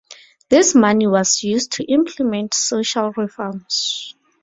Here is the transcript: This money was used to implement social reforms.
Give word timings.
This 0.49 0.73
money 0.73 1.05
was 1.05 1.43
used 1.43 1.73
to 1.73 1.83
implement 1.83 2.55
social 2.55 3.11
reforms. 3.15 4.15